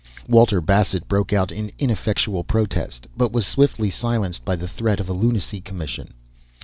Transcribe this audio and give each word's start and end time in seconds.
Walter 0.27 0.61
Bassett 0.61 1.07
broke 1.07 1.31
out 1.31 1.51
in 1.51 1.71
ineffectual 1.77 2.43
protest, 2.43 3.05
but 3.15 3.31
was 3.31 3.45
swiftly 3.45 3.91
silenced 3.91 4.43
by 4.43 4.55
the 4.55 4.67
threat 4.67 4.99
of 4.99 5.09
a 5.09 5.13
lunacy 5.13 5.61
commission. 5.61 6.15